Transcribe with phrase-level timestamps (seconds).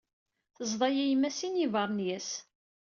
[0.55, 2.29] Tezḍa-yi yemma sin n yibernyas.